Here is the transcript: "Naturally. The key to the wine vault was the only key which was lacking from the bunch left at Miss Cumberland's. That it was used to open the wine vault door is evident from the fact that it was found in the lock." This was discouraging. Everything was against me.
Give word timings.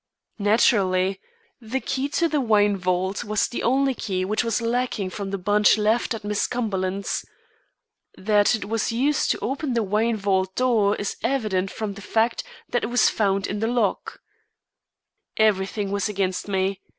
"Naturally. 0.39 1.21
The 1.61 1.79
key 1.79 2.09
to 2.09 2.27
the 2.27 2.41
wine 2.41 2.75
vault 2.75 3.23
was 3.23 3.47
the 3.47 3.61
only 3.61 3.93
key 3.93 4.25
which 4.25 4.43
was 4.43 4.59
lacking 4.59 5.11
from 5.11 5.29
the 5.29 5.37
bunch 5.37 5.77
left 5.77 6.15
at 6.15 6.23
Miss 6.23 6.47
Cumberland's. 6.47 7.23
That 8.17 8.55
it 8.55 8.65
was 8.65 8.91
used 8.91 9.29
to 9.29 9.39
open 9.43 9.73
the 9.75 9.83
wine 9.83 10.17
vault 10.17 10.55
door 10.55 10.95
is 10.95 11.17
evident 11.21 11.69
from 11.69 11.93
the 11.93 12.01
fact 12.01 12.43
that 12.69 12.83
it 12.83 12.87
was 12.87 13.11
found 13.11 13.45
in 13.45 13.59
the 13.59 13.67
lock." 13.67 14.21
This 15.37 15.43
was 15.53 15.53
discouraging. 15.53 15.55
Everything 15.55 15.91
was 15.91 16.09
against 16.09 16.47
me. 16.47 16.81